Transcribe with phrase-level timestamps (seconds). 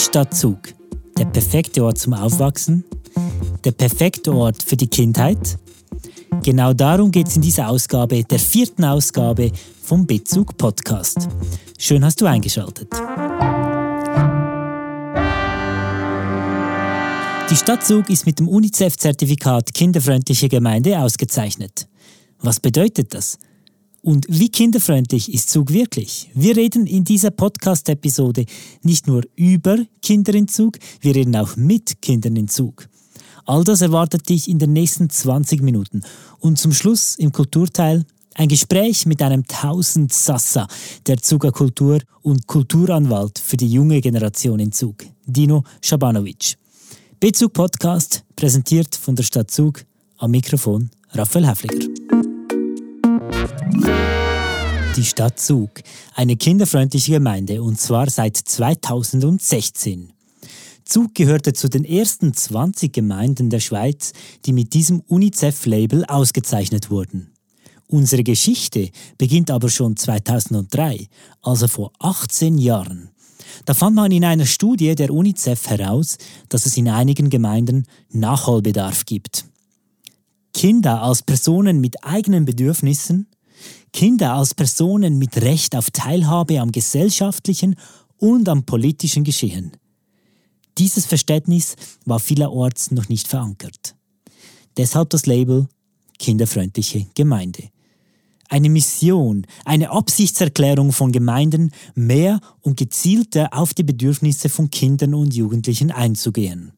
[0.00, 0.58] Stadt Zug.
[1.18, 2.84] Der perfekte Ort zum Aufwachsen.
[3.64, 5.58] Der perfekte Ort für die Kindheit.
[6.42, 9.52] Genau darum geht es in dieser Ausgabe, der vierten Ausgabe
[9.82, 11.28] vom Bezug Podcast.
[11.78, 12.88] Schön hast du eingeschaltet.
[17.50, 21.86] Die Stadt Zug ist mit dem UNICEF-Zertifikat Kinderfreundliche Gemeinde ausgezeichnet.
[22.40, 23.38] Was bedeutet das?
[24.02, 26.30] Und wie kinderfreundlich ist Zug wirklich?
[26.34, 28.46] Wir reden in dieser Podcast-Episode
[28.82, 32.88] nicht nur über Kinder in Zug, wir reden auch mit Kindern in Zug.
[33.44, 36.02] All das erwartet dich in den nächsten 20 Minuten.
[36.38, 40.66] Und zum Schluss im Kulturteil ein Gespräch mit einem Tausend Sassa
[41.06, 46.56] der Zuger Kultur und Kulturanwalt für die junge Generation in Zug, Dino Schabanovic.
[47.18, 49.84] Bezug Podcast, präsentiert von der Stadt Zug,
[50.16, 51.99] am Mikrofon Raphael Häfliger.
[54.96, 55.70] Die Stadt Zug,
[56.14, 60.12] eine kinderfreundliche Gemeinde und zwar seit 2016.
[60.84, 64.12] Zug gehörte zu den ersten 20 Gemeinden der Schweiz,
[64.44, 67.30] die mit diesem UNICEF-Label ausgezeichnet wurden.
[67.86, 71.06] Unsere Geschichte beginnt aber schon 2003,
[71.40, 73.10] also vor 18 Jahren.
[73.66, 76.18] Da fand man in einer Studie der UNICEF heraus,
[76.48, 79.44] dass es in einigen Gemeinden Nachholbedarf gibt.
[80.52, 83.28] Kinder als Personen mit eigenen Bedürfnissen,
[83.92, 87.76] Kinder als Personen mit Recht auf Teilhabe am gesellschaftlichen
[88.16, 89.72] und am politischen Geschehen.
[90.78, 93.96] Dieses Verständnis war vielerorts noch nicht verankert.
[94.76, 95.68] Deshalb das Label
[96.18, 97.70] Kinderfreundliche Gemeinde.
[98.48, 105.34] Eine Mission, eine Absichtserklärung von Gemeinden, mehr und gezielter auf die Bedürfnisse von Kindern und
[105.34, 106.72] Jugendlichen einzugehen.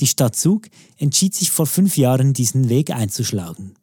[0.00, 3.74] Die Stadt Zug entschied sich vor fünf Jahren, diesen Weg einzuschlagen.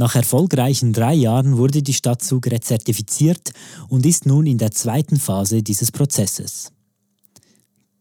[0.00, 3.52] Nach erfolgreichen drei Jahren wurde die Stadt Zug rezertifiziert
[3.90, 6.72] und ist nun in der zweiten Phase dieses Prozesses.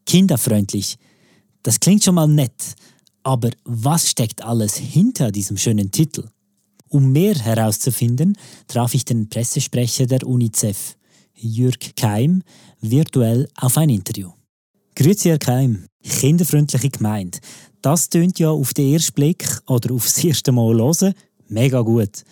[0.05, 0.95] Kinderfreundlich.
[1.61, 2.75] Das klingt schon mal nett,
[3.21, 6.29] aber was steckt alles hinter diesem schönen Titel?
[6.87, 8.37] Um mehr herauszufinden,
[8.69, 10.95] traf ich den Pressesprecher der UNICEF,
[11.35, 12.43] Jürg Keim,
[12.79, 14.31] virtuell auf ein Interview.
[14.95, 15.85] Grüezi, Herr Keim.
[16.01, 17.39] Kinderfreundliche Gemeinde.
[17.81, 21.13] Das tönt ja auf den ersten Blick oder aufs erste Mal hören
[21.49, 22.23] mega gut.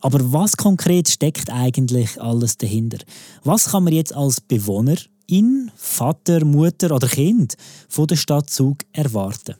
[0.00, 2.98] Aber was konkret steckt eigentlich alles dahinter?
[3.44, 4.96] Was kann man jetzt als Bewohner,
[5.28, 7.54] in Vater, Mutter oder Kind
[7.88, 9.54] von der Stadt Zug erwarten?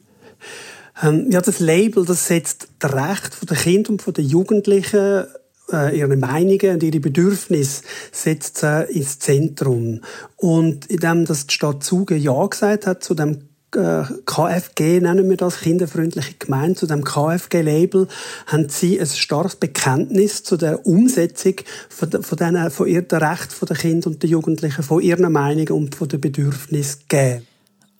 [1.02, 5.24] Ähm, ja, das Label, das setzt das Recht der Kinder und der Jugendlichen
[5.72, 10.00] äh, ihre Meinungen und ihre Bedürfnisse setzt äh, ins Zentrum.
[10.36, 15.60] Und indem das die Stadt Zug ja gesagt hat zu dem KFG, nennen wir das,
[15.60, 18.06] kinderfreundliche Gemeinde, zu dem KFG-Label,
[18.46, 21.54] haben sie ein starkes Bekenntnis zu der Umsetzung
[21.88, 25.94] von, von, den, von ihren Rechten der Kinder und der Jugendlichen, von ihren Meinungen und
[25.94, 27.46] von den Bedürfnissen gegeben.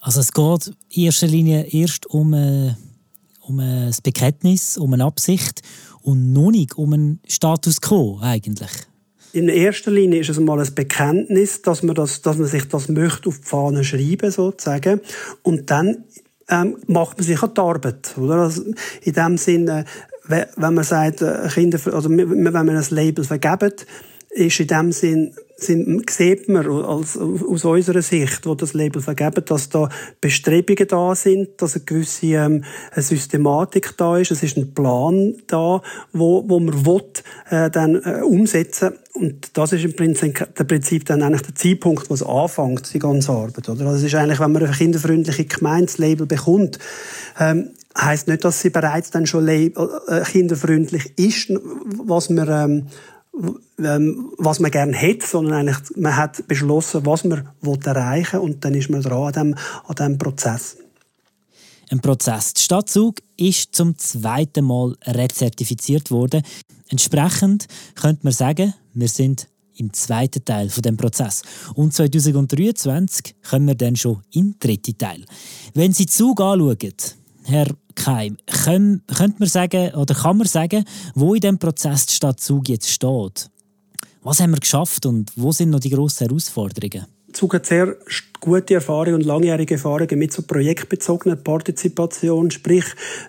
[0.01, 2.75] Also es geht in erster Linie erst um, äh,
[3.41, 5.63] um ein Bekenntnis, um eine Absicht
[6.03, 8.71] und noch nicht um einen Status quo eigentlich.
[9.33, 12.89] In erster Linie ist es mal ein Bekenntnis, dass man, das, dass man sich das
[12.89, 15.01] möchte auf die Fahne schreiben sozusagen.
[15.43, 16.05] Und dann
[16.49, 18.15] ähm, macht man sich an die Arbeit.
[18.19, 18.35] Oder?
[18.35, 18.65] Also
[19.01, 19.87] in dem Sinne,
[20.25, 23.87] wenn man sagt, äh, Kinder, also wenn man ein Label vergibt,
[24.35, 29.45] ist in dem Sinn sind, sieht man als, aus unserer Sicht, wo das Label vergeben,
[29.45, 29.89] dass da
[30.21, 35.35] Bestrebungen da sind, dass eine gewisse ähm, eine Systematik da ist, es ist ein Plan
[35.47, 35.81] da,
[36.13, 37.03] wo, wo man will,
[37.51, 42.09] äh, dann äh, umsetzen und das ist im Prinzip, der Prinzip dann eigentlich der Zeitpunkt,
[42.09, 43.69] wo es anfängt, die ganze Arbeit.
[43.69, 43.87] Oder?
[43.87, 46.79] Also es ist eigentlich, wenn man ein kinderfreundliche Gemeinslabel bekommt,
[47.39, 49.71] ähm, heißt nicht, dass sie bereits dann schon äh,
[50.25, 51.53] kinderfreundlich ist,
[52.05, 52.87] was man ähm,
[53.33, 58.75] was man gerne hätte, sondern eigentlich, man hat beschlossen, was man erreichen will und dann
[58.75, 59.55] ist man dran an diesem,
[59.87, 60.77] an diesem Prozess.
[61.91, 62.55] Ein Prozess.
[62.55, 66.43] Die Stadtzug ist zum zweiten Mal rezertifiziert worden.
[66.89, 71.43] Entsprechend könnte man sagen, wir sind im zweiten Teil von dem Prozess.
[71.75, 75.25] Und 2023 kommen wir dann schon im dritten Teil.
[75.75, 76.79] Wenn Sie Zug anschauen,
[77.45, 80.85] Herr Keim, können, könnte man sagen, oder kann man sagen,
[81.15, 83.51] wo in dem Prozess die Stadt Zug jetzt steht?
[84.23, 87.07] Was haben wir geschafft und wo sind noch die grossen Herausforderungen?
[87.33, 87.97] Zug hat sehr
[88.43, 92.85] gute Erfahrungen und langjährige Erfahrungen mit so projektbezogener Partizipation, sprich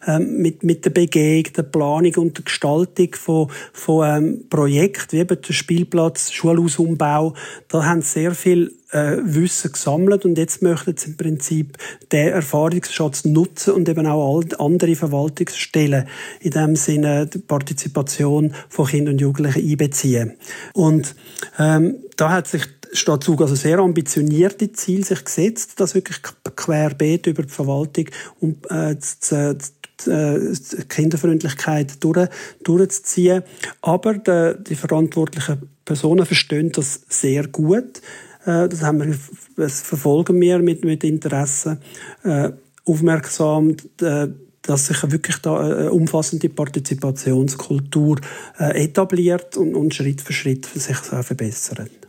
[0.07, 5.21] ähm, mit, mit der Begehung, der Planung und der Gestaltung von, von ähm, Projekten, wie
[5.21, 7.35] eben der Spielplatz, Schulhausumbau.
[7.67, 11.77] Da haben sie sehr viel äh, Wissen gesammelt und jetzt möchten sie im Prinzip
[12.11, 16.07] den Erfahrungsschatz nutzen und eben auch andere Verwaltungsstellen
[16.39, 20.33] in dem Sinne die Partizipation von Kindern und Jugendlichen einbeziehen.
[20.73, 21.15] Und
[21.59, 26.21] ähm, da hat sich Stadtzug also sehr ambitionierte Ziele sich gesetzt, das wirklich
[26.55, 28.05] querbeet über die Verwaltung
[28.39, 29.57] um äh, zu,
[30.05, 32.29] die Kinderfreundlichkeit durch,
[32.63, 33.43] durchzuziehen.
[33.81, 38.01] Aber die, die verantwortlichen Personen verstehen das sehr gut.
[38.45, 39.15] Äh, das, haben wir,
[39.55, 41.79] das verfolgen wir mit, mit Interesse
[42.23, 42.51] äh,
[42.85, 44.27] aufmerksam, äh,
[44.61, 48.17] dass sich wirklich da eine umfassende Partizipationskultur
[48.57, 52.02] etabliert und, und Schritt für Schritt sich verbessert.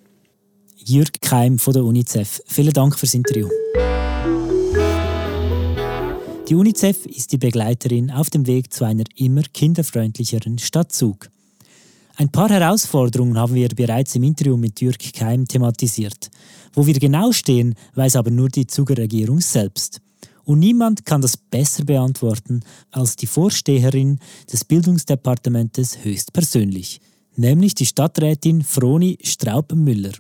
[0.87, 3.49] Jürg Keim von der UNICEF, vielen Dank fürs Interview.
[6.47, 11.31] Die UNICEF ist die Begleiterin auf dem Weg zu einer immer kinderfreundlicheren Stadt Zug.
[12.17, 16.31] Ein paar Herausforderungen haben wir bereits im Interview mit Jürg Keim thematisiert.
[16.75, 20.03] Wo wir genau stehen, weiß aber nur die Zuger Regierung selbst.
[20.45, 22.61] Und niemand kann das besser beantworten
[22.91, 24.19] als die Vorsteherin
[24.53, 27.01] des Bildungsdepartementes höchstpersönlich,
[27.37, 30.13] nämlich die Stadträtin Froni Straub-Müller.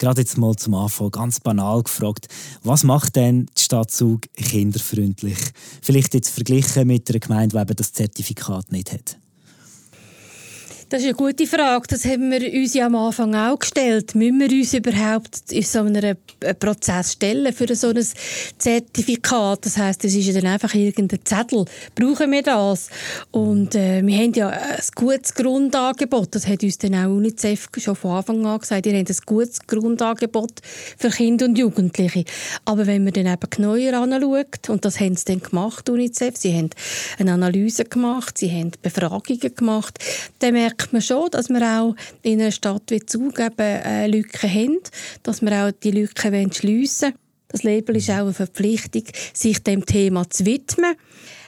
[0.00, 2.26] Gerade jetzt mal zum Anfang ganz banal gefragt,
[2.62, 5.36] was macht denn die Stadt Zug kinderfreundlich?
[5.82, 9.18] Vielleicht jetzt verglichen mit einer Gemeinde, die eben das Zertifikat nicht hat.
[10.90, 11.86] Das ist eine gute Frage.
[11.88, 14.16] Das haben wir uns ja am Anfang auch gestellt.
[14.16, 16.16] Müssen wir uns überhaupt in so einem
[16.58, 18.04] Prozess stellen für so ein
[18.58, 19.66] Zertifikat?
[19.66, 21.64] Das heißt, es ist ja dann einfach irgendein Zettel.
[21.94, 22.88] Brauchen wir das?
[23.30, 26.34] Und äh, wir haben ja ein gutes Grundangebot.
[26.34, 28.84] Das hat uns dann auch UNICEF schon von Anfang an gesagt.
[28.86, 30.54] Ihr habt ein gutes Grundangebot
[30.98, 32.24] für Kinder und Jugendliche.
[32.64, 36.52] Aber wenn man dann eben genauer anschaut, und das haben sie dann gemacht, UNICEF, sie
[36.52, 36.70] haben
[37.16, 40.00] eine Analyse gemacht, sie haben Befragungen gemacht,
[40.40, 44.06] dann merkt merkt man schon, dass wir auch in einer Stadt wie Zug eben äh,
[44.06, 44.78] Lücken haben,
[45.22, 47.14] dass wir auch die Lücken schliessen wollen.
[47.48, 49.02] Das Label ist auch eine Verpflichtung,
[49.34, 50.94] sich dem Thema zu widmen.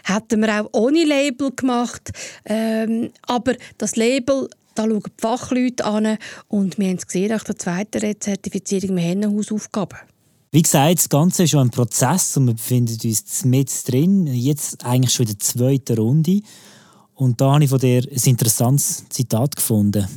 [0.05, 2.11] Hätten wir auch ohne Label gemacht.
[2.44, 6.19] Ähm, aber das Label, da schauen die Fachleute an
[6.49, 9.96] und wir haben es gesehen, nach der zweiten Rezertifizierung, wir haben eine Hausaufgabe.
[10.50, 14.26] Wie gesagt, das Ganze ist schon ein Prozess und wir befinden uns mit drin.
[14.26, 16.43] Jetzt eigentlich schon in der zweiten Runde.
[17.22, 20.08] Und da habe ich von dir ein interessantes Zitat gefunden.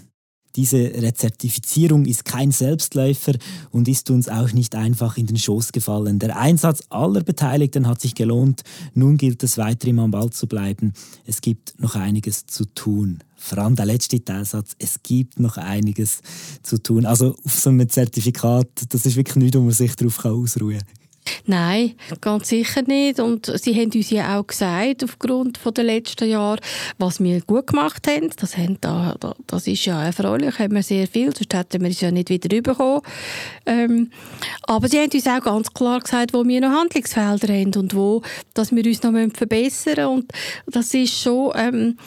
[0.56, 3.34] Diese Rezertifizierung ist kein Selbstläufer
[3.70, 6.18] und ist uns auch nicht einfach in den Schoß gefallen.
[6.18, 8.64] Der Einsatz aller Beteiligten hat sich gelohnt.
[8.96, 10.94] Nun gilt es weiter im am Ball zu bleiben.
[11.26, 13.20] Es gibt noch einiges zu tun.
[13.36, 16.22] Vor allem der letzte Teilsatz, es gibt noch einiges
[16.64, 17.06] zu tun.
[17.06, 21.05] Also auf so einem Zertifikat, das ist wirklich nichts, wo man sich darauf ausruhen kann.
[21.46, 23.20] Nein, ganz sicher nicht.
[23.20, 26.60] Und sie haben uns ja auch gesagt, aufgrund der letzten Jahre,
[26.98, 28.30] was wir gut gemacht haben.
[28.38, 29.16] Das, haben da,
[29.48, 32.62] das ist ja erfreulich, haben wir sehr viel, sonst hätten wir es ja nicht wieder
[32.62, 33.02] bekommen.
[33.66, 34.12] Ähm,
[34.64, 38.22] aber sie haben uns auch ganz klar gesagt, wo wir noch Handlungsfelder haben und wo
[38.54, 40.06] dass wir uns noch verbessern müssen.
[40.06, 40.32] Und
[40.68, 41.98] das ist schon ähm,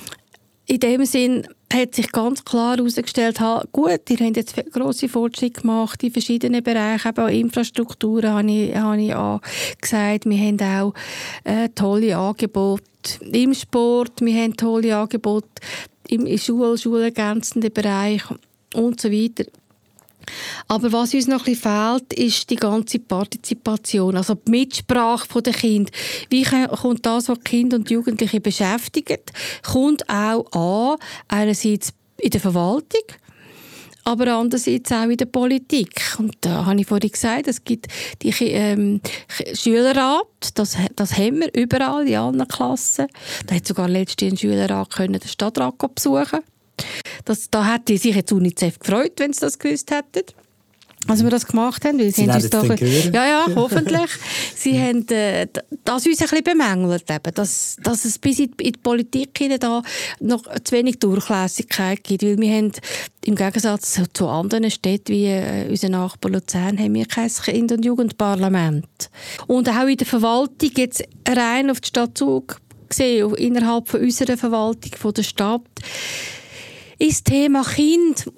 [0.67, 3.39] in dem Sinn hat sich ganz klar herausgestellt,
[3.73, 8.75] gut, ihr habt jetzt grosse Fortschritte gemacht in verschiedenen Bereichen, eben auch Infrastrukturen habe ich,
[8.75, 9.41] habe ich auch
[9.81, 10.25] gesagt.
[10.25, 10.95] Wir haben auch
[11.45, 12.85] äh, tolle Angebote
[13.21, 15.49] im Sport, wir haben tolle Angebote
[16.09, 18.23] im Schul schulergänzenden Bereich
[18.75, 19.45] und so weiter.
[20.67, 25.91] Aber was uns noch ein fehlt, ist die ganze Partizipation, also die Mitsprache der Kind.
[26.31, 29.33] Wie kommt das, was Kinder und Jugendliche beschäftigt,
[29.63, 30.99] kommt auch an,
[31.29, 33.03] einerseits in der Verwaltung,
[34.05, 36.17] aber andererseits auch in der Politik.
[36.19, 37.89] Und da habe ich vorhin gesagt, es gibt
[38.23, 39.01] die ähm,
[39.53, 43.07] Schülerrat, das, das haben wir überall in allen Klassen.
[43.47, 46.41] Da hat sogar letztens ein Schülerrat können den Stadtrat besuchen
[47.25, 50.25] das, da hätte sich jetzt UNICEF gefreut, wenn sie das gewusst hätten.
[51.07, 54.11] Als wir das gemacht haben, weil sie, sie haben uns da, ja, ja, hoffentlich.
[54.55, 55.47] sie haben äh,
[55.85, 59.41] das uns ein bisschen bemängelt, eben, dass, dass es bis in die, in die Politik
[59.61, 59.83] da
[60.21, 62.73] noch zu wenig Durchlässigkeit gibt, weil wir haben
[63.25, 67.77] im Gegensatz zu, zu anderen Städten wie äh, unser Nachbar Luzern haben wir kein Kinder-
[67.77, 69.09] und Jugendparlament.
[69.47, 74.37] Und auch in der Verwaltung jetzt rein auf die Stadt Zug gesehen, innerhalb von unserer
[74.37, 75.63] Verwaltung von der Stadt
[76.99, 78.31] ist das Thema Kind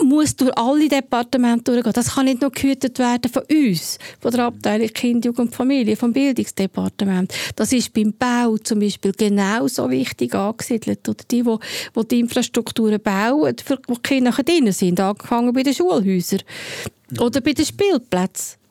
[0.00, 1.92] muss durch alle Departemente durchgehen.
[1.92, 6.12] Das kann nicht nur gehütet werden von uns, von der Abteilung Kind, Jugend, Familie, vom
[6.12, 7.32] Bildungsdepartement.
[7.56, 11.08] Das ist beim Bau zum Beispiel genauso wichtig angesiedelt.
[11.08, 11.58] Oder die, die,
[11.96, 16.40] die die Infrastrukturen bauen, für die Kinder drin sind, angefangen bei den Schulhäusern
[17.18, 18.61] oder bei den Spielplätzen.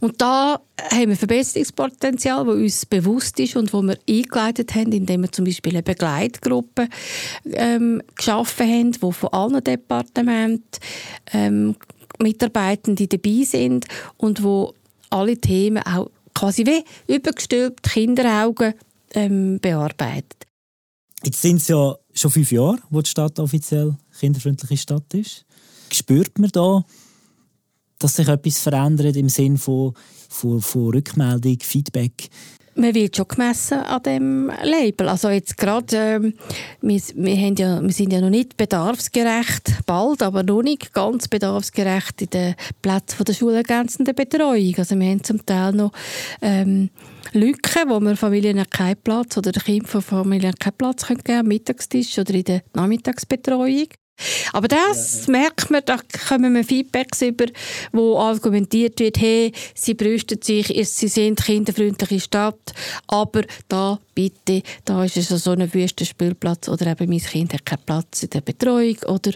[0.00, 5.22] Und da haben wir Verbesserungspotenzial, das uns bewusst ist und wo wir eingeleitet haben, indem
[5.22, 6.88] wir zum Beispiel eine Begleitgruppe
[7.52, 10.80] ähm, geschaffen haben, wo von allen Departementen
[11.32, 11.76] ähm,
[12.18, 14.74] Mitarbeitende dabei sind und wo
[15.10, 18.74] alle Themen auch quasi wie übergestülpt Kinderaugen
[19.14, 20.46] ähm, bearbeitet.
[21.24, 25.44] Jetzt sind es ja schon fünf Jahre, wo die Stadt offiziell kinderfreundliche Stadt ist.
[25.92, 26.84] Spürt man da
[28.02, 29.94] dass sich etwas verändert im Sinne von,
[30.28, 32.30] von, von Rückmeldung, Feedback?
[32.74, 35.08] man wird schon gemessen an dem Label.
[35.08, 36.34] Also jetzt gerade, ähm,
[36.80, 42.22] wir, wir, ja, wir sind ja noch nicht bedarfsgerecht, bald, aber noch nicht ganz bedarfsgerecht
[42.22, 44.74] in den Plätzen der schulergänzenden Betreuung.
[44.78, 45.92] Also wir haben zum Teil noch
[46.40, 46.90] ähm,
[47.32, 51.46] Lücken, wo wir Familien keinen Platz oder Kinder von Familien keinen Platz können geben, am
[51.46, 53.88] Mittagstisch oder in der Nachmittagsbetreuung.
[54.52, 55.40] Aber das ja, ja.
[55.40, 55.98] merkt man, da
[56.28, 57.46] kommen wir Feedbacks über,
[57.92, 62.72] wo argumentiert wird, hey, sie brüsten sich, sie sind eine kinderfreundliche Stadt,
[63.06, 67.64] aber da bitte, da ist es so ein wüster Spielplatz oder eben mein Kind hat
[67.64, 69.32] keinen Platz in der Betreuung oder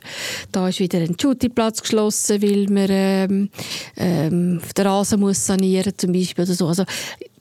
[0.52, 3.50] da ist wieder ein Shootingplatz geschlossen, weil man ähm,
[3.96, 6.68] ähm, den Rasen muss sanieren zum Beispiel oder so.
[6.68, 6.84] Also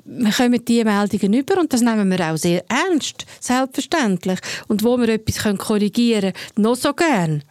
[0.06, 4.40] wir kommen diese Meldungen über und das nehmen wir auch sehr ernst, selbstverständlich.
[4.68, 7.44] Und wo wir etwas korrigieren können, noch so gern,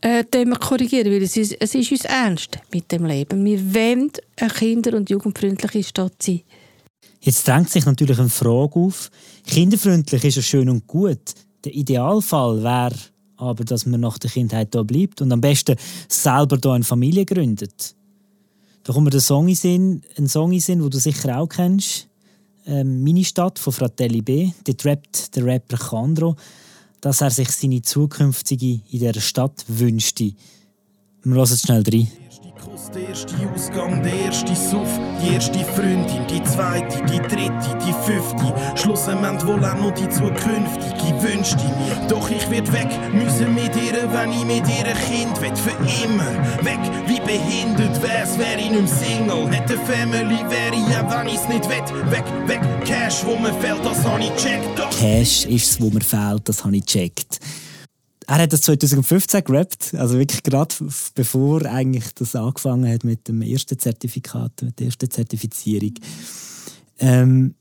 [0.00, 3.44] äh, wir korrigieren, weil es ist, es ist uns ernst mit dem Leben.
[3.44, 6.40] Wir wollen eine kinder- und jugendfreundliche Stadt sein.
[7.20, 9.10] Jetzt drängt sich natürlich eine Frage auf.
[9.46, 11.34] Kinderfreundlich ist ja schön und gut.
[11.64, 12.96] Der Idealfall wäre
[13.36, 15.76] aber, dass man nach der Kindheit hier bleibt und am besten
[16.08, 17.94] selber hier eine Familie gründet.
[18.84, 21.48] Da kommt mir der Song in Sinn, ein Song in Sinn, den du sicher auch
[21.48, 22.06] kennst.
[22.66, 24.50] Ähm, Meine Stadt von Fratelli B.
[24.64, 26.36] Dort rappt der Rapper Chandro,
[27.00, 30.34] dass er sich seine zukünftige in dieser Stadt wünschte.
[31.22, 32.08] Wir hören schnell rein.
[32.64, 34.88] Kuss, der erste Ausgang, der erste Suff,
[35.20, 38.54] die erste Freundin, die zweite, die dritte, die fünfte.
[38.76, 42.08] Schlussendlich wohl auch noch die zukünftige, wünschte mir.
[42.08, 46.32] Doch ich werd weg müssen mit ihr, wenn ich mit ihr Kind will, für immer.
[46.64, 49.46] Weg, wie behindert wär's, wär ich nicht Single.
[49.50, 52.10] Hätte Family, wär ich auch, wenn ich's nicht will.
[52.10, 54.76] Weg, weg, Cash, wo mir fehlt, das hab ich checkt.
[54.98, 57.40] Cash ist's, wo mir fehlt, das hab ich checkt
[58.26, 60.74] er hat das 2015 gerappt, also wirklich gerade
[61.14, 65.94] bevor eigentlich das angefangen hat mit dem ersten Zertifikat, mit der ersten Zertifizierung.
[66.98, 67.54] Ähm,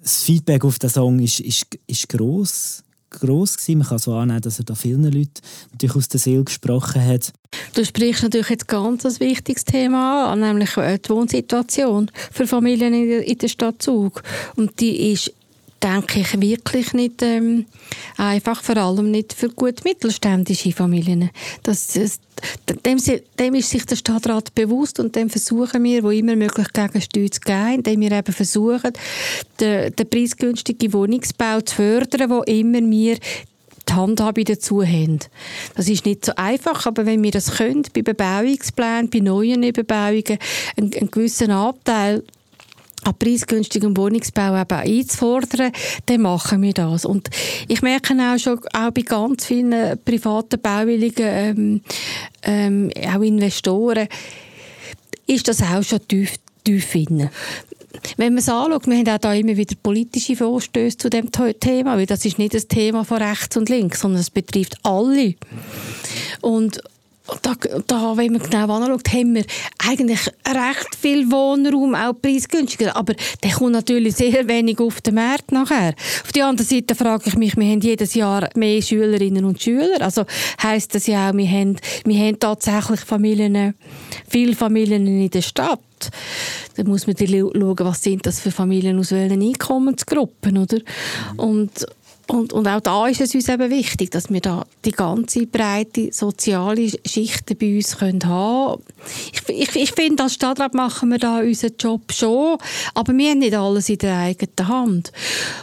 [0.00, 3.78] das Feedback auf den Song ist, ist, ist gross, gross gewesen.
[3.78, 5.40] Man kann so annehmen, dass er da vielen Leuten
[5.72, 7.32] natürlich aus der Seele gesprochen hat.
[7.74, 13.38] Du sprichst natürlich jetzt ganz ein wichtiges Thema an, nämlich die Wohnsituation für Familien in
[13.38, 14.22] der Stadt Zug.
[14.56, 15.32] Und die ist
[15.82, 17.66] denke ich, wirklich nicht ähm,
[18.16, 21.30] einfach, vor allem nicht für gut mittelständische Familien.
[21.62, 22.20] Das, das,
[22.84, 22.98] dem,
[23.38, 27.40] dem, ist sich der Stadtrat bewusst und dem versuchen wir, wo immer möglich Gegensteuer zu
[27.40, 28.92] geben, indem wir eben versuchen,
[29.60, 33.18] den, den preisgünstigen Wohnungsbau zu fördern, wo immer wir
[33.88, 35.18] die Handhabe dazu haben.
[35.74, 40.38] Das ist nicht so einfach, aber wenn wir das können, bei Bebauungsplänen, bei neuen Bebauungen,
[40.76, 42.22] einen, einen gewissen Anteil
[43.04, 45.72] an preisgünstigem Wohnungsbau eben einzufordern,
[46.06, 47.04] dann machen wir das.
[47.04, 47.28] Und
[47.68, 51.80] ich merke auch schon, auch bei ganz vielen privaten Bauwilligen, ähm,
[52.42, 54.08] ähm, auch Investoren,
[55.26, 57.30] ist das auch schon tief, tief drin.
[58.16, 61.96] Wenn man es anschaut, wir haben auch da immer wieder politische Vorstöße zu dem Thema,
[61.96, 65.34] weil das ist nicht das Thema von rechts und links, sondern es betrifft alle.
[66.40, 66.80] Und
[67.42, 67.54] da,
[67.86, 69.44] da, wenn man genau anschaut, haben wir
[69.86, 72.96] eigentlich recht viel Wohnraum, auch preisgünstiger.
[72.96, 75.94] Aber der kommt natürlich sehr wenig auf den Markt nachher.
[76.24, 80.00] Auf der anderen Seite frage ich mich, wir haben jedes Jahr mehr Schülerinnen und Schüler.
[80.00, 80.24] Also
[80.62, 83.74] heisst das ja auch, wir haben, wir haben tatsächlich Familien,
[84.28, 85.80] viele Familien in der Stadt.
[86.76, 90.78] Da muss man schauen, was sind das für Familien aus welchen Einkommensgruppen, oder?
[91.36, 91.86] Und,
[92.30, 96.12] und, und auch da ist es uns eben wichtig, dass wir da die ganze breite
[96.12, 98.82] soziale Schichten bei uns können haben
[99.32, 102.58] Ich, ich, ich finde, als Stadtrat machen wir da unseren Job schon,
[102.92, 105.12] aber wir haben nicht alles in der eigenen Hand.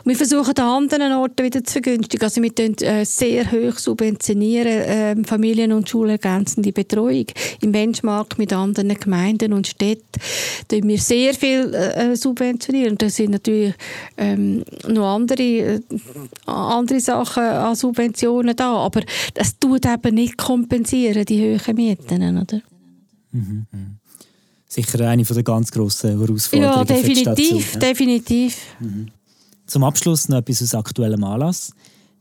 [0.05, 2.23] Wir versuchen an anderen Orten wieder zu vergünstigen.
[2.23, 7.27] Also wir tun, äh, sehr hoch subventionieren äh, Familien- und schulergänzende Betreuung.
[7.61, 10.19] Im Benchmark mit anderen Gemeinden und Städten
[10.67, 12.97] tun wir sehr viel äh, subventionieren.
[12.97, 13.75] Das sind natürlich
[14.17, 15.81] ähm, noch andere äh,
[16.55, 19.01] andere Sachen an Subventionen da, aber
[19.33, 22.61] das tut eben nicht kompensieren, die hohen Mieten, oder?
[23.31, 23.65] Mhm.
[24.67, 28.57] Sicher eine der ganz grossen Herausforderungen ja, definitiv, für die definitiv.
[28.79, 29.07] Mhm.
[29.67, 31.71] Zum Abschluss noch etwas aus aktuellem Anlass.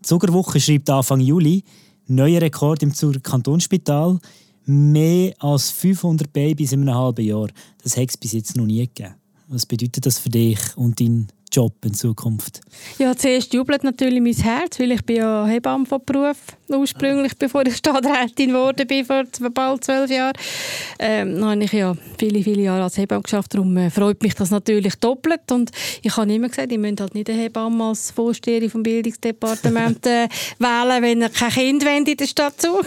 [0.00, 1.64] Die Zuckerwoche schreibt Anfang Juli,
[2.06, 4.18] neuer Rekord im Zuger Kantonsspital,
[4.66, 7.48] mehr als 500 Babys in einem halben Jahr.
[7.82, 9.14] Das hat es bis jetzt noch nie gegeben.
[9.48, 12.61] Was bedeutet das für dich und deinen Job in Zukunft?
[12.99, 17.64] Ja, zuerst jubelt natürlich mein Herz, weil ich bin ja Hebamme von Beruf ursprünglich, bevor
[17.64, 20.32] ich Stadträtin geworden bin, vor bald zwölf Jahren.
[20.99, 24.34] Ähm, dann habe ich ja viele, viele Jahre als Hebamme geschafft, darum äh, freut mich
[24.34, 25.70] das natürlich doppelt und
[26.02, 30.28] ich habe immer gesagt, ich müsst halt nicht eine Hebamme als Vorsteherin vom Bildungsdepartement äh,
[30.58, 32.84] wählen, wenn ihr kein Kind wollt in der Stadt Zug.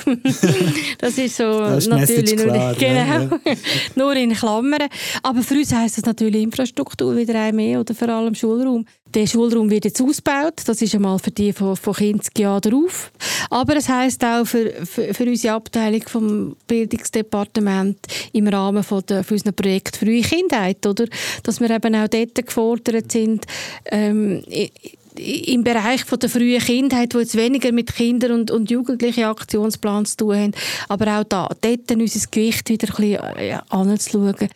[0.98, 3.56] das ist so das ist natürlich nur, klar, genau, ja.
[3.96, 4.90] nur in Klammern.
[5.24, 8.86] Aber für uns heisst das natürlich Infrastruktur wieder ein mehr oder vor allem Schulraum.
[9.14, 10.62] Der Schulraum wird jetzt ausgebaut.
[10.66, 13.12] Das ist einmal für die von, von Kindsjahr drauf.
[13.50, 17.98] Aber es heisst auch für, für, für, unsere Abteilung vom Bildungsdepartement
[18.34, 21.06] im Rahmen von, der, von unserem Projekt Frühe Kindheit, oder?
[21.44, 23.46] Dass wir eben auch dort gefordert sind,
[23.86, 24.44] ähm,
[25.18, 30.06] im Bereich von der frühen Kindheit, wo jetzt weniger mit Kindern und, und Jugendlichen Aktionsplan
[30.06, 30.52] zu tun haben,
[30.90, 34.50] aber auch da, dort unser Gewicht wieder ein bisschen äh, anzuschauen.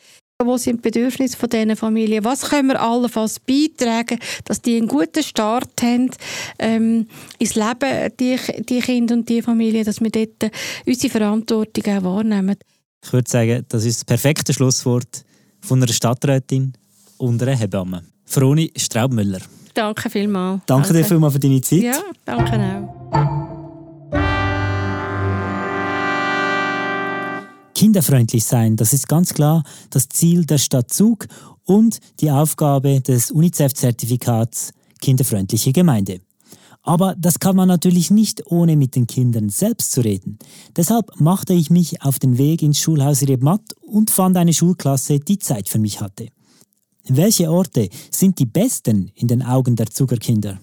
[0.45, 2.23] Wo sind die Bedürfnisse von diesen Familien?
[2.23, 6.11] Was können wir allenfalls beitragen, dass die einen guten Start haben
[6.59, 7.07] ähm,
[7.39, 10.51] ins Leben, die, die Kinder und die Familien, dass wir dort
[10.85, 12.55] unsere Verantwortung auch wahrnehmen?
[13.03, 15.25] Ich würde sagen, das ist das perfekte Schlusswort
[15.61, 16.73] von einer Stadträtin
[17.17, 18.03] und einer Hebamme.
[18.25, 19.41] Froni Straubmüller.
[19.73, 20.61] Danke vielmals.
[20.65, 21.03] Danke, danke.
[21.03, 21.81] dir vielmals für deine Zeit.
[21.81, 22.59] Ja, danke
[23.11, 23.50] auch.
[27.73, 28.75] Kinderfreundlich sein.
[28.75, 31.27] Das ist ganz klar das Ziel der Stadt Zug
[31.63, 36.21] und die Aufgabe des UNICEF-Zertifikats Kinderfreundliche Gemeinde.
[36.83, 40.39] Aber das kann man natürlich nicht, ohne mit den Kindern selbst zu reden.
[40.75, 45.37] Deshalb machte ich mich auf den Weg ins Schulhaus Rebmatt und fand eine Schulklasse, die
[45.37, 46.29] Zeit für mich hatte.
[47.07, 50.59] Welche Orte sind die besten in den Augen der Zugerkinder?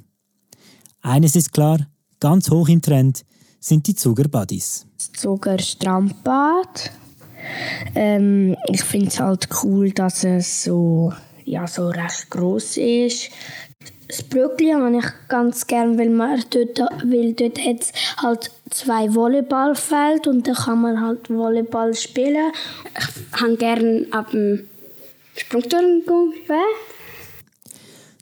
[1.00, 1.86] Eines ist klar,
[2.20, 3.24] ganz hoch im Trend
[3.60, 4.86] sind die Zuger Buddies.
[4.96, 6.90] Das Zuger Strandbad,
[7.94, 11.12] ähm, ich finde es halt cool, dass es so,
[11.44, 13.30] ja, so recht groß ist.
[14.08, 20.30] Das Brückli habe ich ganz gern, weil man dort, weil dort hat halt zwei Volleyballfelder
[20.30, 22.52] und da kann man halt Volleyball spielen.
[22.98, 24.66] Ich habe gerne ab dem
[25.36, 26.02] Sprungturm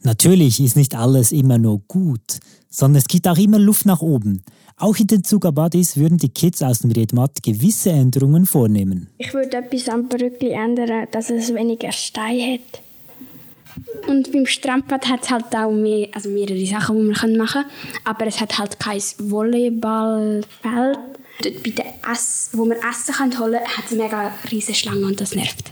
[0.02, 4.42] Natürlich ist nicht alles immer nur gut, sondern es gibt auch immer Luft nach oben.
[4.78, 9.08] Auch in den Zugabadis würden die Kids aus dem Redmatt gewisse Änderungen vornehmen.
[9.16, 12.82] Ich würde etwas am Brückli ändern, dass es weniger Steine hat.
[14.06, 17.70] Und beim Strandbad hat es halt auch mehr, also mehrere Sachen, die man machen kann.
[18.04, 20.98] Aber es hat halt kein Volleyballfeld.
[21.42, 25.20] Dort bei der Ess, wo man Essen holen kann, hat es mega riesige Schlangen und
[25.20, 25.70] das nervt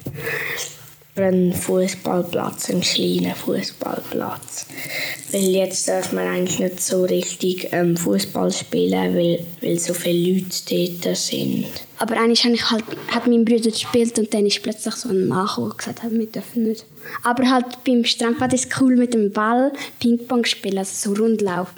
[1.16, 4.66] einen Fußballplatz, einen kleinen Fußballplatz.
[5.31, 10.40] Weil jetzt darf man eigentlich nicht so richtig ähm, Fußball spielen, weil, weil so viele
[10.40, 11.66] Leute dort sind.
[11.98, 15.29] Aber eigentlich habe ich halt, hat mein Bruder gespielt und dann ist plötzlich so ein
[15.29, 16.85] Nachbar gesagt, wir dürfen nicht.
[17.22, 21.68] Aber halt beim Strandbad ist es cool mit dem Ball Ping-Pong spielen, also so Rundlauf.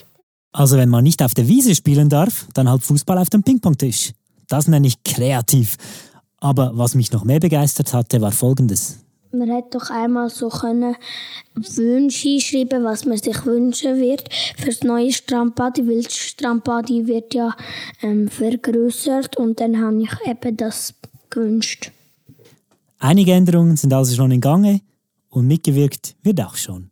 [0.52, 4.12] Also wenn man nicht auf der Wiese spielen darf, dann halt Fußball auf dem Ping-Pong-Tisch.
[4.48, 5.76] Das nenne ich kreativ.
[6.38, 9.05] Aber was mich noch mehr begeistert hatte, war folgendes.
[9.38, 10.96] Man hätte doch einmal so können
[11.54, 17.34] Wünsche schreiben, was man sich wünschen wird für das neue Strandbadi, weil das Strandbadi wird
[17.34, 17.54] ja
[18.02, 20.94] ähm, vergrößert und dann habe ich eben das
[21.30, 21.92] gewünscht.
[22.98, 24.80] Einige Änderungen sind also schon in Gange
[25.28, 26.90] und mitgewirkt wird auch schon.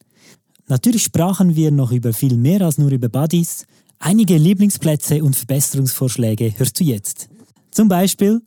[0.67, 3.67] Natürlich sprachen wir noch über viel mehr als nur über Buddies.
[3.99, 7.29] Einige Lieblingsplätze und Verbesserungsvorschläge hörst du jetzt.
[7.71, 8.41] Zum Beispiel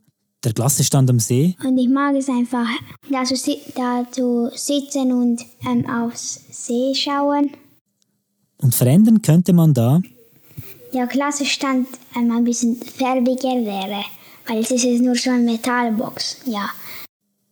[0.44, 1.56] der Klassenstand am See.
[1.64, 2.66] Und ich mag es einfach,
[3.10, 3.34] da zu,
[3.74, 7.50] da zu sitzen und ähm, aufs See schauen.
[8.58, 10.00] Und verändern könnte man da?
[10.92, 14.04] Ja, Klassenstand ähm, ein bisschen fertiger wäre,
[14.46, 16.70] weil es ist nur so eine Metallbox, ja.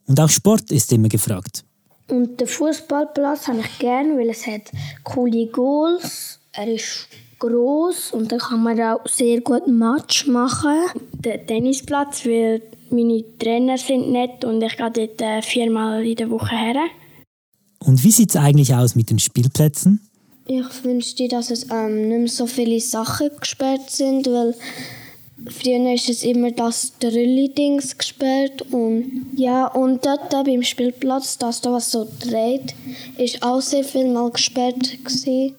[0.06, 1.64] Und auch Sport ist immer gefragt.
[2.08, 4.70] Und den Fußballplatz habe ich gern, weil es hat
[5.02, 6.38] coole Goals.
[6.52, 10.78] Er ist groß und da kann man auch sehr gut Match machen.
[11.12, 16.30] Der Tennisplatz, weil meine Trainer sind nett und ich gehe dort äh, viermal in der
[16.30, 16.76] Woche her.
[17.78, 20.00] Und wie sieht es eigentlich aus mit den Spielplätzen?
[20.46, 24.54] Ich wünschte, dass es ähm, nicht mehr so viele Sachen gesperrt sind, weil
[25.48, 31.72] früher ist es immer das Drilli-Dings gesperrt und ja, und dort beim Spielplatz, das da
[31.72, 32.74] was so dreht,
[33.18, 35.56] ist auch sehr viel mal gesperrt gewesen.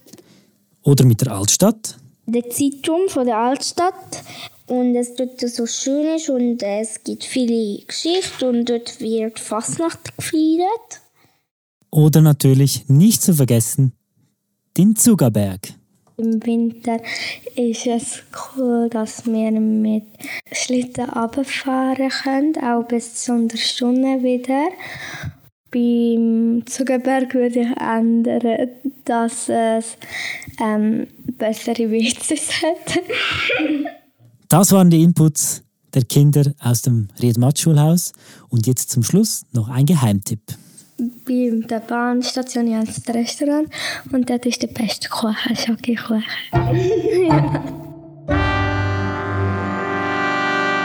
[0.84, 1.98] Oder mit der Altstadt?
[2.26, 4.24] Der Zeitraum von der Altstadt
[4.68, 10.16] und es dort so schön ist und es gibt viele Geschichten und dort wird Fastnacht
[10.18, 11.02] gefeiert.
[11.90, 13.94] Oder natürlich nicht zu vergessen,
[14.78, 15.62] den Zugerberg.
[16.18, 17.00] Im Winter
[17.56, 18.24] ist es
[18.58, 20.04] cool, dass wir mit
[20.52, 24.68] Schlitten runterfahren können, auch bis zu der Stunde wieder.
[25.70, 28.70] Beim Zuckerberg würde ich ändern,
[29.06, 29.98] dass es
[30.60, 33.04] ähm, bessere WCs hat.
[34.50, 38.14] Das waren die Inputs der Kinder aus dem Riedmatt-Schulhaus.
[38.50, 40.42] Und jetzt zum Schluss noch ein Geheimtipp.
[41.26, 43.70] Bei der Bahnstation ist ein Restaurant
[44.12, 46.24] und dort ist der beste Kuchen, Schokokuchen.
[47.28, 47.64] ja.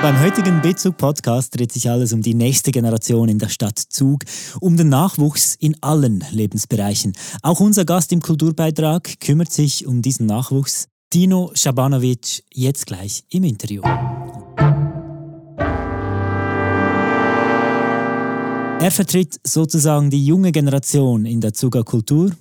[0.03, 4.25] Beim heutigen Bezug-Podcast dreht sich alles um die nächste Generation in der Stadt Zug,
[4.61, 7.13] um den Nachwuchs in allen Lebensbereichen.
[7.43, 10.89] Auch unser Gast im Kulturbeitrag kümmert sich um diesen Nachwuchs.
[11.13, 13.83] Dino Schabanovic jetzt gleich im Interview.
[18.81, 22.33] Er vertritt sozusagen die junge Generation in der Zuger Kultur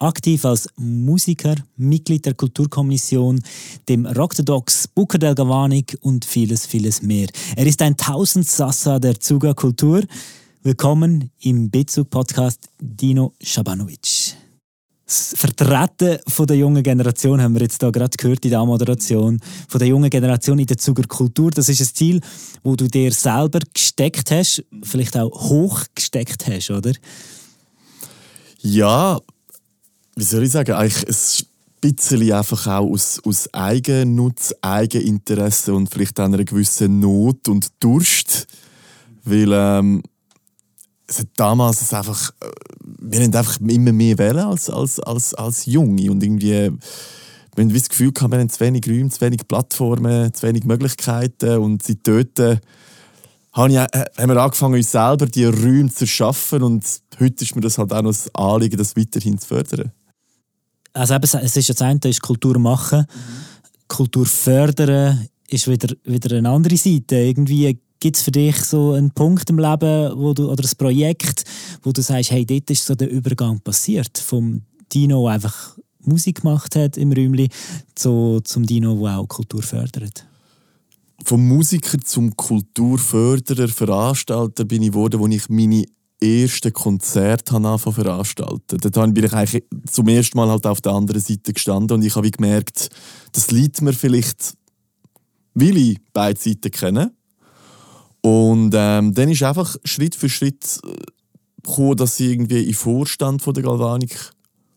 [0.00, 3.40] aktiv als Musiker, Mitglied der Kulturkommission,
[3.88, 7.28] dem Rock the Dogs, Booker del Gavanik und vieles, vieles mehr.
[7.54, 10.02] Er ist ein Tausendsassa der Zuga Kultur.
[10.64, 14.36] Willkommen im Bezug-Podcast Dino Schabanovic.
[15.06, 19.38] Das Vertreten von der jungen Generation haben wir jetzt da gerade gehört in der Moderation.
[19.68, 21.52] Von der jungen Generation in der Zuger Kultur.
[21.52, 22.20] Das ist ein Ziel,
[22.64, 26.92] wo du dir selber gesteckt hast, vielleicht auch hoch gesteckt hast, oder?
[28.60, 29.20] Ja,
[30.16, 31.46] wie soll ich sagen, eigentlich
[31.84, 37.68] ein bisschen einfach auch aus, aus Eigennutz, Eigeninteresse und vielleicht auch einer gewissen Not und
[37.78, 38.48] Durst.
[39.22, 40.02] Weil ähm,
[41.06, 42.50] es hat damals es einfach, äh,
[43.00, 46.10] wir haben einfach immer mehr wählen als, als, als, als Junge.
[46.10, 46.72] Und irgendwie
[47.56, 50.64] wir haben das Gefühl gehabt, wir haben zu wenig Räume, zu wenig Plattformen, zu wenig
[50.64, 51.58] Möglichkeiten.
[51.58, 52.60] Und sie töten
[53.52, 56.84] haben, ja, äh, haben wir angefangen, uns selber diese Räume zu schaffen und
[57.18, 59.92] heute ist mir das halt auch noch ein Anliegen, das weiterhin zu fördern.
[60.92, 63.86] Also eben, es ist das eine ist Kultur machen, mhm.
[63.88, 67.16] Kultur fördern ist wieder, wieder eine andere Seite.
[67.16, 71.42] Irgendwie gibt es für dich so einen Punkt im Leben wo du, oder ein Projekt,
[71.82, 76.42] wo du sagst, hey, dort ist so der Übergang passiert, vom Dino, der einfach Musik
[76.42, 77.48] gemacht hat im Räumli,
[77.96, 80.24] zu, zum Dino, der auch Kultur fördert?
[81.24, 85.84] Vom Musiker zum Kulturförderer, Veranstalter bin ich geworden, wo ich meine
[86.20, 88.78] erste Konzert habe veranstalten.
[88.78, 92.14] Dort bin ich eigentlich zum ersten Mal halt auf der anderen Seite gestanden und ich
[92.14, 92.88] habe gemerkt,
[93.32, 94.54] das liegt mir vielleicht,
[95.54, 97.15] weil ich beide Seiten kenne.
[98.26, 100.96] Und ähm, dann ist einfach Schritt für Schritt äh,
[101.62, 104.32] gekommen, dass ich irgendwie im Vorstand von der Galvanik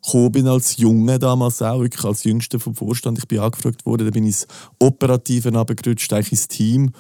[0.06, 3.18] gekommen bin als Junge damals auch, wirklich als Jüngster vom Vorstand.
[3.18, 6.92] Ich bin angefragt worden, dann bin ich ins Operative runtergerutscht, eigentlich ins Team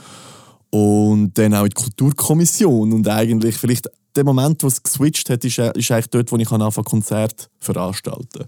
[0.71, 5.45] und dann auch in die Kulturkommission und eigentlich vielleicht der Moment, wo es geswitcht hat,
[5.45, 8.45] ist, äh, ist eigentlich dort, wo ich anfangen Konzert veranstalten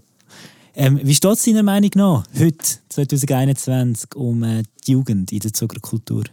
[0.74, 5.52] ähm, Wie steht es deiner Meinung nach heute, 2021, um äh, die Jugend in der
[5.52, 6.24] Zuckerkultur?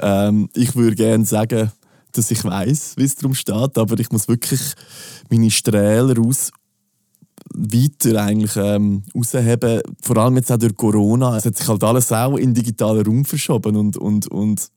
[0.00, 1.72] Ähm, ich würde gerne sagen,
[2.12, 4.60] dass ich weiß, wie es darum steht, aber ich muss wirklich
[5.30, 6.50] meine Strähler aus
[7.54, 9.82] weiter eigentlich ähm, rausheben.
[10.02, 11.36] Vor allem jetzt auch durch Corona.
[11.36, 14.68] Es hat sich halt alles auch in digitalen Raum verschoben und, und, und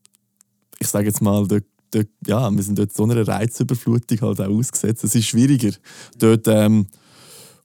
[0.80, 4.50] ich sage jetzt mal, der dort, ja, wir sind dort so einer Reizüberflutung halt auch
[4.50, 5.04] ausgesetzt.
[5.04, 5.72] Es ist schwieriger,
[6.18, 6.88] dort ähm,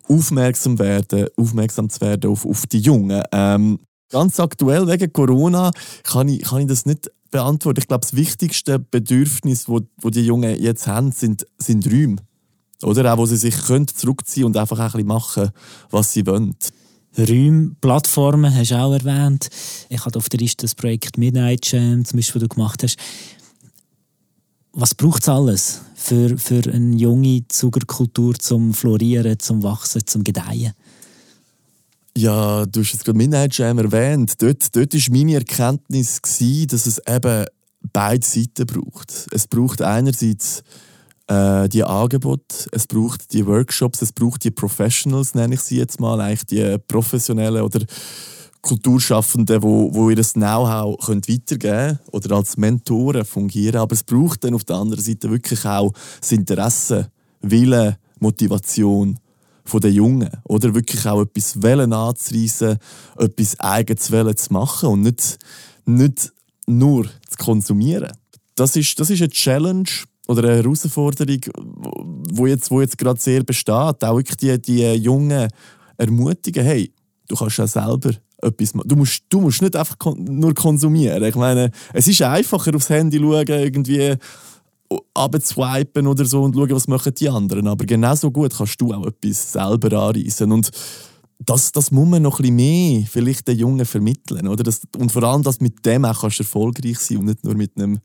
[0.09, 3.23] aufmerksam, werden, aufmerksam zu werden auf, auf die Jungen.
[3.33, 3.79] Ähm,
[4.11, 5.71] ganz aktuell wegen Corona
[6.03, 7.81] kann ich, kann ich das nicht beantworten.
[7.81, 12.17] Ich glaube, das wichtigste Bedürfnis, wo, wo die Jungen jetzt haben, sind, sind Räume.
[12.83, 15.51] Oder auch, wo sie sich können zurückziehen und einfach ein bisschen machen,
[15.91, 16.55] was sie wollen.
[17.19, 19.49] Räume, Plattformen hast du auch erwähnt.
[19.89, 22.97] Ich hatte auf der Liste das Projekt Midnight Jam, zum Beispiel, das du gemacht hast
[24.75, 30.73] was braucht es alles für, für eine junge Zuckerkultur zum Florieren, zum Wachsen, zum Gedeihen?
[32.17, 34.35] Ja, du hast jetzt gerade Midnight Jam erwähnt.
[34.41, 37.47] Dort, dort war meine Erkenntnis, gewesen, dass es eben
[37.93, 39.27] beide Seiten braucht.
[39.33, 40.63] Es braucht einerseits
[41.27, 45.99] äh, die Angebote, es braucht die Workshops, es braucht die Professionals, nenne ich sie jetzt
[45.99, 47.81] mal, eigentlich die professionellen oder
[48.63, 53.81] Kulturschaffenden, wo, wo ihr das Know-how weitergeben können oder als Mentoren fungieren.
[53.81, 57.11] Aber es braucht dann auf der anderen Seite wirklich auch das Interesse,
[57.43, 59.19] Wille, Motivation
[59.65, 60.31] von den Jungen.
[60.45, 62.79] Oder wirklich auch etwas Wellen anzureissen,
[63.19, 65.39] etwas Eigenes Wellen zu machen und nicht,
[65.87, 66.33] nicht
[66.67, 68.13] nur zu konsumieren.
[68.57, 69.89] Das ist, das ist eine Challenge
[70.29, 71.41] oder eine Herausforderung,
[72.33, 74.05] wo jetzt, wo jetzt gerade sehr besteht.
[74.05, 75.49] Auch wirklich die, die Jungen
[75.97, 76.93] ermutigen, hey,
[77.29, 81.23] du kannst ja selber etwas Du musst, du musst nicht einfach nur konsumieren.
[81.25, 84.17] Ich meine, es ist einfacher aufs Handy schauen, irgendwie
[85.15, 87.67] abzwipen oder so und schauen, was machen die anderen.
[87.69, 90.51] Aber genauso gut kannst du auch etwas selber anreißen.
[90.51, 90.71] Und
[91.39, 94.49] das, das muss man noch ein bisschen mehr vielleicht den Jungen vermitteln.
[94.49, 94.63] Oder?
[94.63, 97.77] Das, und vor allem, dass mit dem auch kannst erfolgreich sein und nicht nur mit
[97.77, 97.99] einem,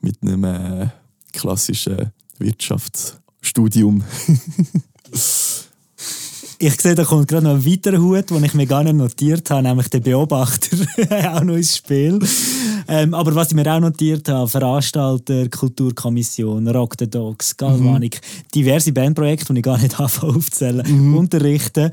[0.00, 0.88] mit einem äh,
[1.32, 4.02] klassischen Wirtschafts- Studium.
[6.58, 9.50] Ich sehe, da kommt gerade noch ein weiterer Hut, den ich mir gar nicht notiert
[9.50, 10.76] habe, nämlich der Beobachter,
[11.34, 12.18] auch noch ins Spiel.
[12.86, 18.48] Ähm, aber was ich mir auch notiert habe, Veranstalter, Kulturkommission, Rock the Dogs, Galvanik, mhm.
[18.54, 21.16] diverse Bandprojekte, die ich gar nicht aufzählen mhm.
[21.16, 21.90] unterrichten.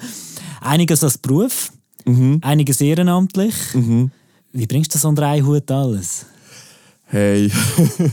[0.59, 1.71] Einiges als Beruf,
[2.05, 2.39] mhm.
[2.41, 3.55] einiges ehrenamtlich.
[3.73, 4.11] Mhm.
[4.53, 6.25] Wie bringst du das unter einen Hut alles?
[7.05, 7.51] Hey,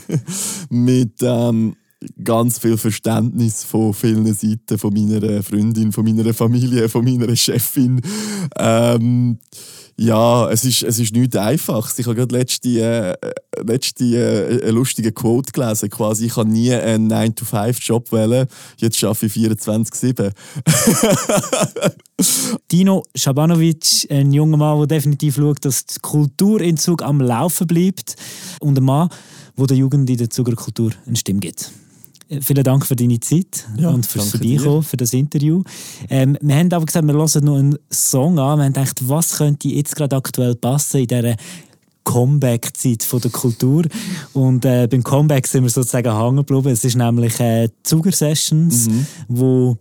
[0.70, 1.76] mit ähm,
[2.22, 8.00] ganz viel Verständnis von vielen Seiten, von meiner Freundin, von meiner Familie, von meiner Chefin.
[8.58, 9.38] Ähm,
[10.00, 11.92] ja, es ist, es ist nicht einfach.
[11.98, 13.16] Ich habe gerade letzte, äh,
[13.64, 15.90] letzte äh, einen lustigen Quote gelesen.
[15.90, 18.46] Quasi, ich habe nie einen 9-to-5-Job wählen.
[18.76, 20.32] Jetzt arbeite ich 24-7.
[22.70, 28.14] Dino Schabanovic, ein junger Mann, der definitiv schaut, dass der Kulturentzug am Laufen bleibt.
[28.60, 29.08] Und ein Mann,
[29.56, 31.72] der der Jugend in der Zuckerkultur eine Stimme gibt.
[32.42, 35.62] Vielen Dank für deine Zeit ja, und fürs Vorbeikommen, für das Interview.
[36.10, 38.58] Ähm, wir haben aber gesagt, wir hören noch einen Song an.
[38.58, 41.36] Wir haben gedacht, was könnte jetzt gerade aktuell passen in dieser
[42.04, 43.84] Comeback-Zeit der Kultur.
[44.34, 46.68] Und äh, beim Comeback sind wir sozusagen hängen geblieben.
[46.68, 49.06] Es ist nämlich äh, Zuger Sessions, mhm.
[49.28, 49.78] wo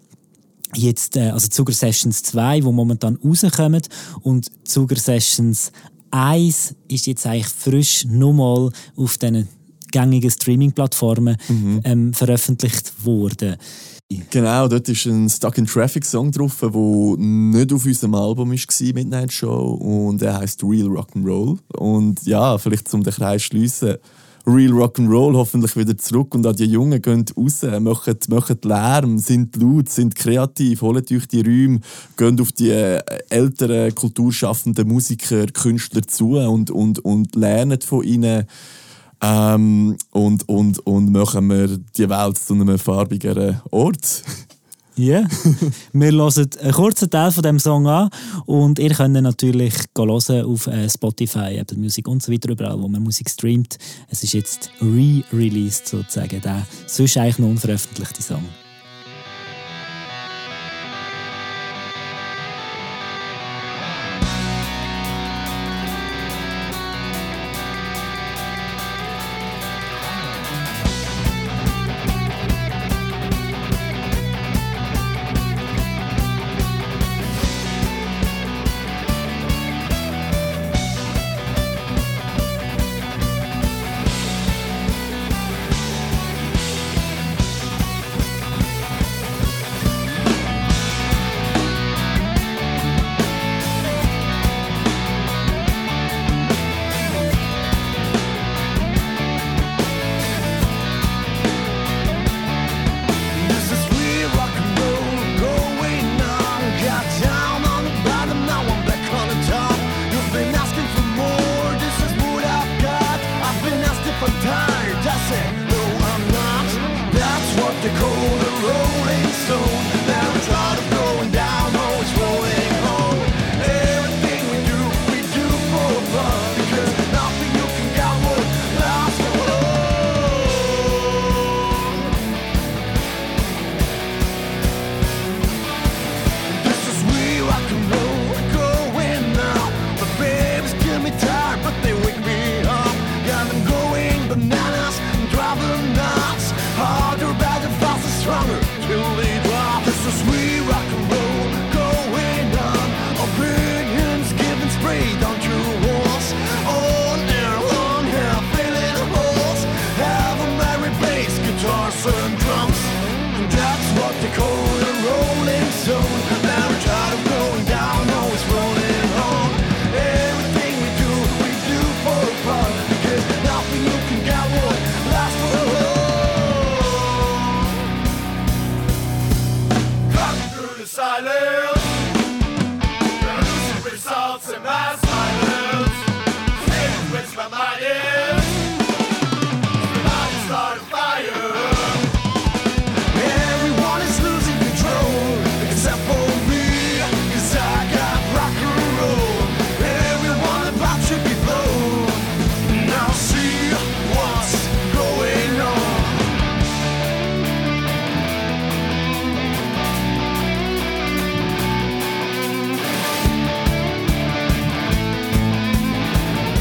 [0.74, 3.82] jetzt, äh, also Zuger Sessions 2, wo momentan rauskommen
[4.22, 5.72] und Zuger Sessions
[6.12, 9.50] 1 ist jetzt eigentlich frisch nochmal auf diesen
[9.92, 11.82] gängigen Streaming-Plattformen mhm.
[11.84, 13.58] ähm, veröffentlicht worden.
[14.30, 16.72] Genau, dort ist ein Stuck in Traffic Song drauf, der
[17.18, 19.78] nicht auf unserem Album war, Midnight Show.
[19.82, 21.58] Und er heißt Real Rock'n'Roll.
[21.78, 23.98] Und ja, vielleicht zum den Kreis schliessen.
[24.48, 29.58] Real Rock'n'Roll hoffentlich wieder zurück und auch die Jungen gehen raus, machen, machen Lärm, sind
[29.58, 31.82] laut, sind kreativ, holen euch die Räume,
[32.16, 38.46] gehen auf die äh, älteren kulturschaffenden Musiker, Künstler zu und, und, und lernen von ihnen
[39.22, 44.24] ähm, und, und, und machen wir die Welt zu einem farbigeren Ort.
[44.96, 45.28] Ja, yeah.
[45.94, 48.10] wir hören einen kurzen Teil von dem Song an
[48.48, 52.88] und ihr könnt natürlich hören auf äh, Spotify, Apple Music und so weiter, überall, wo
[52.88, 53.78] man Musik streamt.
[54.10, 58.44] Es ist jetzt re-released sozusagen, der sonst eigentlich noch unveröffentlichte Song.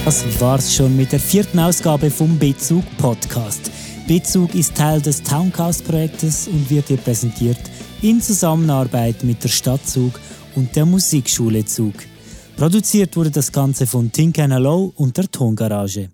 [0.07, 3.73] Das war's schon mit der vierten Ausgabe vom Bezug Podcast.
[4.07, 7.59] Bezug ist Teil des Towncast-Projektes und wird dir präsentiert
[8.03, 10.21] in Zusammenarbeit mit der Stadtzug
[10.55, 11.95] und der Musikschule Zug.
[12.57, 16.09] Produziert wurde das Ganze von Think Hello und der Tongarage.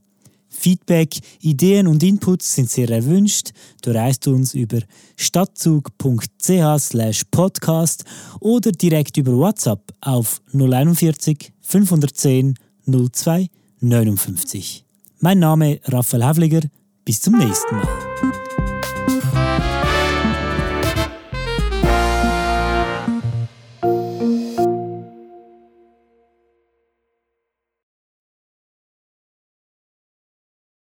[0.48, 3.50] Feedback, Ideen und Inputs sind sehr erwünscht.
[3.82, 4.78] Du erreichst uns über
[5.16, 8.06] stadtzug.ch podcast
[8.40, 12.54] oder direkt über WhatsApp auf 041 510
[12.86, 13.50] 02
[13.82, 14.84] 59.
[15.18, 16.60] Mein Name Raphael Havliger.
[17.04, 18.31] Bis zum nächsten Mal.